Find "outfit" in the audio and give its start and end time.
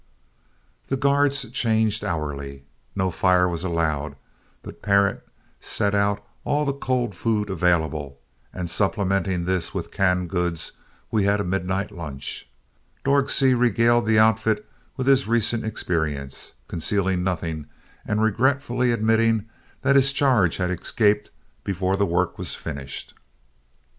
14.17-14.67